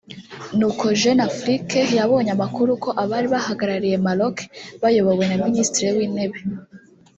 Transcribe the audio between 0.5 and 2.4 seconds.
ni uko Jeune Afrique yabonye